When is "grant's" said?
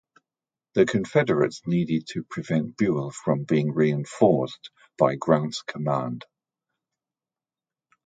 5.13-5.61